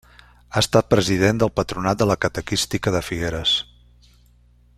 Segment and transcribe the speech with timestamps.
[0.53, 3.57] Ha estat president del Patronat de la catequística de Figueres.